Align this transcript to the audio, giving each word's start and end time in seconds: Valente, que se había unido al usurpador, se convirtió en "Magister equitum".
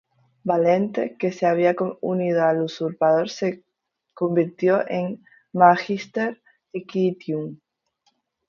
Valente, 0.45 1.15
que 1.19 1.31
se 1.31 1.45
había 1.45 1.75
unido 2.01 2.43
al 2.43 2.63
usurpador, 2.63 3.29
se 3.29 3.63
convirtió 4.15 4.83
en 4.89 5.23
"Magister 5.53 6.41
equitum". 6.73 7.59